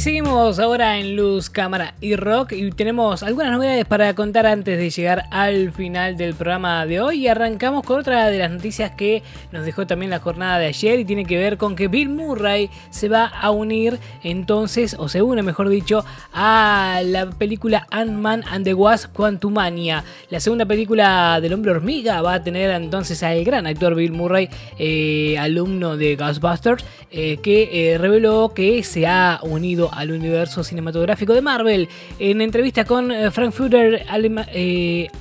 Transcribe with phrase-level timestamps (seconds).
[0.00, 4.88] Seguimos ahora en Luz, Cámara y Rock y tenemos algunas novedades para contar antes de
[4.88, 9.22] llegar al final del programa de hoy y arrancamos con otra de las noticias que
[9.52, 12.70] nos dejó también la jornada de ayer y tiene que ver con que Bill Murray
[12.88, 18.64] se va a unir entonces, o se une mejor dicho, a la película Ant-Man and
[18.64, 20.02] the Wasp Quantumania.
[20.30, 24.48] La segunda película del hombre hormiga va a tener entonces al gran actor Bill Murray,
[24.78, 31.34] eh, alumno de Ghostbusters, eh, que eh, reveló que se ha unido al universo cinematográfico
[31.34, 31.88] de Marvel.
[32.18, 34.04] En entrevista con Frankfurter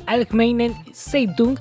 [0.05, 1.59] Allgemeine Zeitung,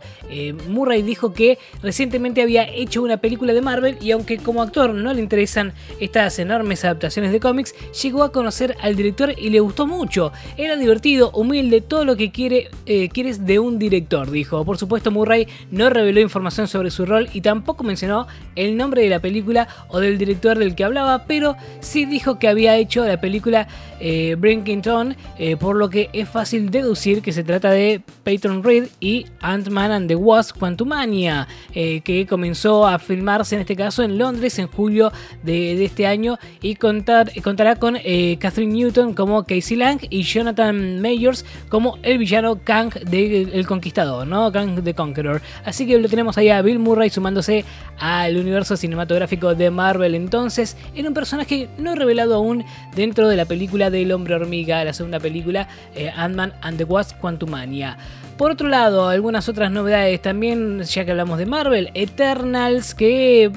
[0.68, 5.12] Murray dijo que recientemente había hecho una película de Marvel y aunque como actor no
[5.12, 9.86] le interesan estas enormes adaptaciones de cómics, llegó a conocer al director y le gustó
[9.86, 10.32] mucho.
[10.56, 12.68] Era divertido, humilde, todo lo que quiere,
[13.12, 14.64] quieres de un director, dijo.
[14.64, 19.08] Por supuesto, Murray no reveló información sobre su rol y tampoco mencionó el nombre de
[19.08, 23.20] la película o del director del que hablaba, pero sí dijo que había hecho la
[23.20, 23.68] película
[24.00, 28.88] eh, Brinkington, eh, por lo que es fácil deducir que se trata de Peyton Reed
[29.00, 34.18] y Ant-Man and the Wasp Quantumania, eh, que comenzó a filmarse en este caso en
[34.18, 37.94] Londres en julio de, este año y contar, contará con
[38.38, 44.26] Catherine Newton como Casey Lang y Jonathan Mayors como el villano Kang de El Conquistador,
[44.26, 44.50] ¿no?
[44.52, 45.40] Kang the Conqueror.
[45.64, 47.64] Así que lo tenemos ahí a Bill Murray sumándose
[47.98, 53.44] al universo cinematográfico de Marvel entonces en un personaje no revelado aún dentro de la
[53.44, 57.96] película del Hombre Hormiga, la segunda película eh, Ant-Man and the Wasp Quantumania.
[58.36, 63.50] Por otro lado, algunas otras novedades también, ya que hablamos de Marvel, Eternals, que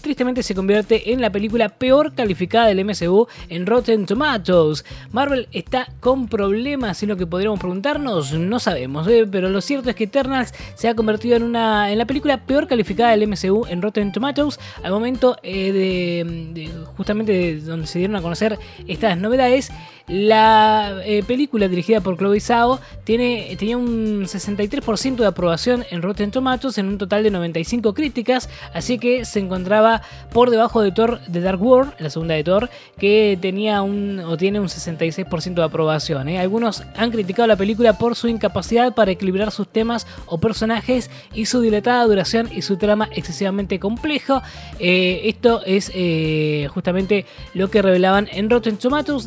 [0.00, 4.84] tristemente se convierte en la película peor calificada del MCU en Rotten Tomatoes.
[5.12, 9.26] Marvel está con problemas, lo que podríamos preguntarnos, no sabemos, ¿eh?
[9.30, 12.66] pero lo cierto es que Eternals se ha convertido en, una, en la película peor
[12.66, 18.22] calificada del MCU en Rotten Tomatoes al momento eh, de, justamente donde se dieron a
[18.22, 19.70] conocer estas novedades.
[20.08, 26.30] La eh, película dirigida por Chloe Zhao tiene, tenía un 63% de aprobación en Rotten
[26.30, 30.02] Tomatoes en un total de 95 críticas, así que se encontraba
[30.32, 34.36] por debajo de Thor de Dark World, la segunda de Thor, que tenía un o
[34.36, 36.28] tiene un 66% de aprobación.
[36.28, 36.38] ¿eh?
[36.38, 41.46] Algunos han criticado la película por su incapacidad para equilibrar sus temas o personajes y
[41.46, 44.40] su dilatada duración y su trama excesivamente complejo.
[44.78, 45.90] Eh, esto es
[46.70, 49.26] justamente lo que revelaban en Rotten Tomatoes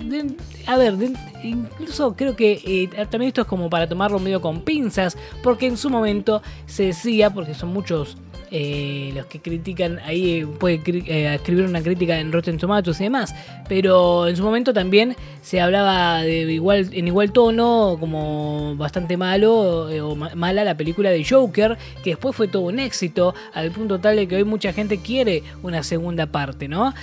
[0.70, 0.96] a ver,
[1.42, 5.78] incluso creo que eh, también esto es como para tomarlo medio con pinzas, porque en
[5.78, 8.18] su momento se decía, porque son muchos
[8.52, 13.36] eh, los que critican, ahí puede eh, escribir una crítica en Rotten Tomatoes y demás,
[13.68, 19.90] pero en su momento también se hablaba de igual, en igual tono, como bastante malo
[19.90, 24.00] eh, o mala la película de Joker, que después fue todo un éxito, al punto
[24.00, 26.94] tal de que hoy mucha gente quiere una segunda parte, ¿no?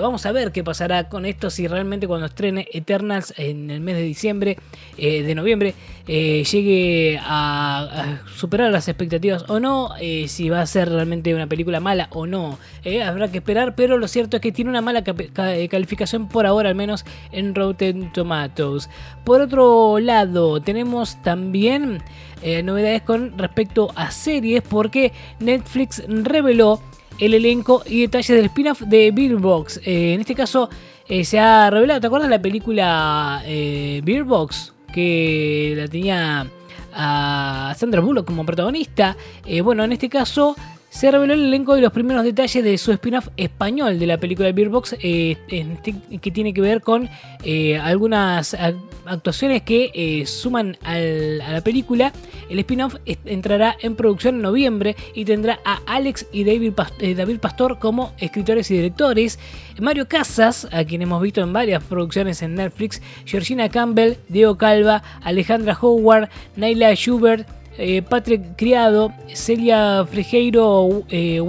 [0.00, 3.96] vamos a ver qué pasará con esto si realmente cuando estrene Eternals en el mes
[3.96, 4.58] de diciembre,
[4.96, 5.74] de noviembre,
[6.06, 9.90] llegue a, superar las expectativas o no,
[10.26, 12.58] si va a ser realmente una película mala o no.
[12.84, 16.46] Eh, habrá que esperar, pero lo cierto es que tiene una mala eh, calificación por
[16.46, 18.90] ahora, al menos en Rotten Tomatoes.
[19.24, 22.02] Por otro lado, tenemos también
[22.42, 26.80] eh, novedades con respecto a series, porque Netflix reveló
[27.18, 29.80] el elenco y detalles del spin-off de Beer Box.
[29.84, 30.68] en este caso
[31.22, 34.74] se ha revelado, ¿te acuerdas la película Beer Box?
[34.92, 36.46] Que la tenía
[36.92, 39.16] a Sandra Bullock como protagonista.
[39.62, 40.56] bueno, en este caso
[40.96, 44.46] se reveló el elenco de los primeros detalles de su spin-off español de la película
[44.46, 45.36] de Beerbox, eh,
[46.22, 47.10] que tiene que ver con
[47.42, 48.56] eh, algunas
[49.04, 52.14] actuaciones que eh, suman a la película.
[52.48, 52.96] El spin-off
[53.26, 56.72] entrará en producción en noviembre y tendrá a Alex y David,
[57.14, 59.38] David Pastor como escritores y directores.
[59.78, 65.02] Mario Casas, a quien hemos visto en varias producciones en Netflix, Georgina Campbell, Diego Calva,
[65.22, 67.46] Alejandra Howard, Naila Schubert,
[67.78, 71.40] eh, Patrick Criado, Celia Frejeiro, eh,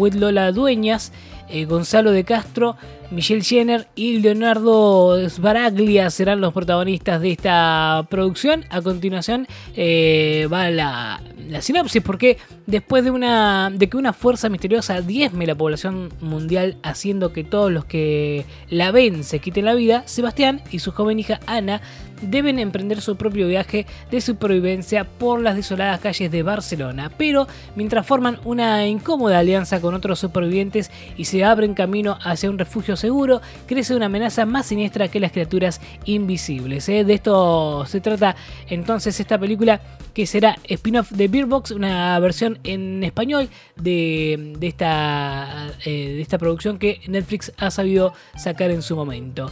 [0.51, 1.11] Dueñas,
[1.49, 2.75] eh, Gonzalo de Castro,
[3.09, 8.65] Michelle Jenner y Leonardo Sbaraglia serán los protagonistas de esta producción.
[8.69, 14.49] A continuación eh, va la, la, sinopsis, porque después de, una, de que una fuerza
[14.49, 19.73] misteriosa diezme la población mundial, haciendo que todos los que la ven se quiten la
[19.73, 21.81] vida, Sebastián y su joven hija Ana
[22.21, 28.05] deben emprender su propio viaje de supervivencia por las desoladas calles de Barcelona, pero mientras
[28.05, 33.41] forman una incómoda alianza con otros supervivientes y se abren camino hacia un refugio seguro,
[33.65, 36.87] crece una amenaza más siniestra que las criaturas invisibles.
[36.89, 37.03] ¿eh?
[37.03, 38.35] De esto se trata
[38.67, 39.81] entonces esta película
[40.13, 46.37] que será spin-off de Beer Box, una versión en español de, esta, eh, de esta
[46.37, 49.51] producción que Netflix ha sabido sacar en su momento.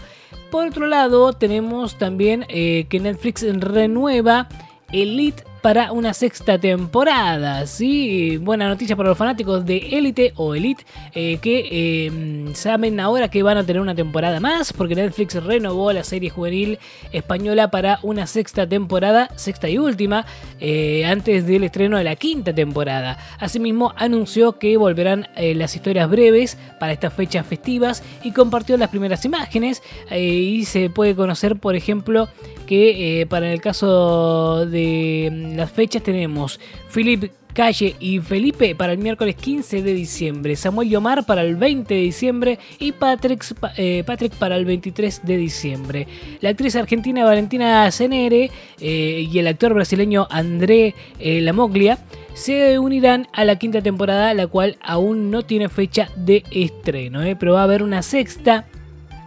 [0.50, 4.48] Por otro lado, tenemos también eh, que Netflix renueva
[4.92, 7.65] Elite para una sexta temporada.
[7.65, 8.38] ¿sí?
[8.38, 10.85] Buena noticia para los fanáticos de Elite o Elite
[11.15, 15.91] eh, que eh, saben ahora que van a tener una temporada más porque Netflix renovó
[15.91, 16.77] la serie juvenil
[17.12, 20.27] española para una sexta temporada, sexta y última,
[20.59, 23.17] eh, antes del estreno de la quinta temporada.
[23.39, 29.25] Asimismo anunció que volverán las historias breves para estas fechas festivas y compartió las primeras
[29.25, 29.81] imágenes
[30.15, 32.29] y se puede conocer por ejemplo
[32.67, 36.60] que para el caso de las fechas tenemos
[36.94, 41.94] Philip Calle y Felipe para el miércoles 15 de diciembre, Samuel Yomar para el 20
[41.94, 43.46] de diciembre y Patrick,
[43.78, 44.04] eh,
[44.38, 46.07] para el 23 de diciembre.
[46.42, 51.98] La actriz argentina Valentina Cenere eh, y el actor brasileño André eh, Lamoglia
[52.34, 57.54] se unirán a la quinta temporada, la cual aún no tiene fecha de estreno, pero
[57.54, 58.66] va a haber una sexta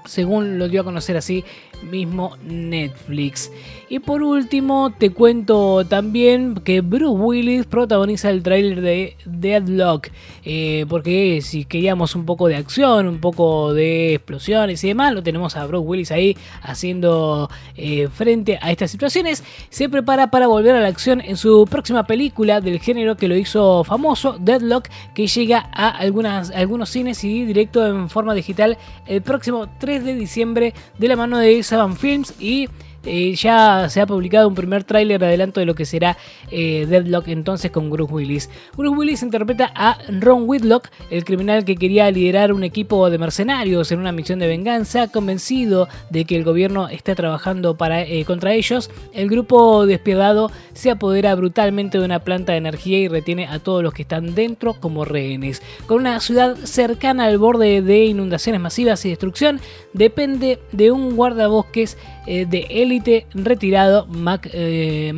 [0.08, 1.44] según lo dio a conocer así
[1.82, 3.50] mismo Netflix.
[3.90, 10.08] Y por último, te cuento también que Bruce Willis protagoniza el tráiler de Deadlock.
[10.44, 15.22] Eh, porque si queríamos un poco de acción, un poco de explosiones y demás, lo
[15.22, 19.42] tenemos a Bruce Willis ahí haciendo eh, frente a estas situaciones.
[19.70, 23.36] Se prepara para volver a la acción en su próxima película del género que lo
[23.36, 28.76] hizo famoso, Deadlock, que llega a algunas, algunos cines y directo en forma digital
[29.06, 32.66] el próximo 3 de diciembre de la mano de Seven Films i
[33.08, 36.18] eh, ya se ha publicado un primer tráiler adelanto de lo que será
[36.50, 38.50] eh, Deadlock entonces con Bruce Willis.
[38.76, 43.90] Bruce Willis interpreta a Ron Whitlock, el criminal que quería liderar un equipo de mercenarios
[43.92, 48.52] en una misión de venganza, convencido de que el gobierno está trabajando para, eh, contra
[48.52, 48.90] ellos.
[49.14, 53.82] El grupo despiadado se apodera brutalmente de una planta de energía y retiene a todos
[53.82, 55.62] los que están dentro como rehenes.
[55.86, 59.60] Con una ciudad cercana al borde de inundaciones masivas y destrucción,
[59.94, 61.96] depende de un guardabosques
[62.26, 62.97] de élite
[63.34, 65.12] retirado, Mac, eh,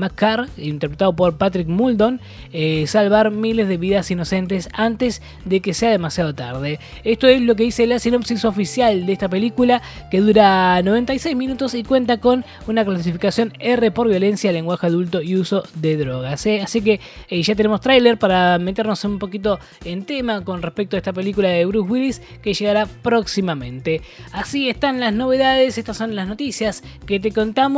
[0.57, 2.21] interpretado por Patrick Muldon,
[2.53, 6.79] eh, salvar miles de vidas inocentes antes de que sea demasiado tarde.
[7.05, 11.75] Esto es lo que dice la sinopsis oficial de esta película, que dura 96 minutos
[11.75, 16.45] y cuenta con una clasificación R por violencia, lenguaje adulto y uso de drogas.
[16.47, 16.61] ¿eh?
[16.63, 17.01] Así que
[17.31, 21.65] ya tenemos tráiler para meternos un poquito en tema con respecto a esta película de
[21.65, 24.03] Bruce Willis que llegará próximamente.
[24.33, 27.70] Así están las novedades, estas son las noticias que te contamos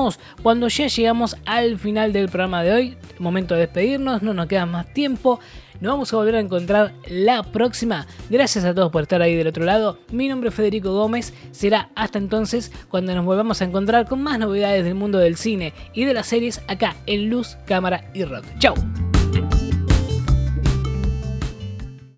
[0.42, 2.96] cuando ya llegamos al final del programa de hoy.
[3.18, 5.38] Momento de despedirnos, no nos queda más tiempo.
[5.80, 8.06] Nos vamos a volver a encontrar la próxima.
[8.30, 9.98] Gracias a todos por estar ahí del otro lado.
[10.10, 11.34] Mi nombre es Federico Gómez.
[11.50, 15.72] Será hasta entonces cuando nos volvamos a encontrar con más novedades del mundo del cine
[15.92, 18.44] y de las series acá en Luz, Cámara y Rock.
[18.58, 18.74] ¡Chao!